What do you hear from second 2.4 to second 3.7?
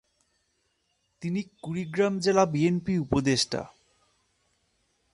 BNP উপদেষ্টা।